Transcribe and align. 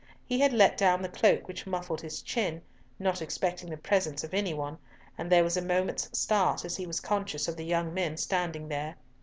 He 0.25 0.39
had 0.39 0.51
let 0.51 0.77
down 0.79 1.03
the 1.03 1.09
cloak 1.09 1.47
which 1.47 1.67
muffled 1.67 2.01
his 2.01 2.23
chin, 2.23 2.63
not 2.97 3.21
expecting 3.21 3.69
the 3.69 3.77
presence 3.77 4.23
of 4.23 4.33
any 4.33 4.51
one, 4.51 4.79
and 5.15 5.31
there 5.31 5.43
was 5.43 5.57
a 5.57 5.61
moment's 5.61 6.09
start 6.17 6.65
as 6.65 6.75
he 6.75 6.87
was 6.87 6.99
conscious 6.99 7.47
of 7.47 7.55
the 7.55 7.65
young 7.65 7.93
men 7.93 8.17
standing 8.17 8.67
there. 8.67 8.95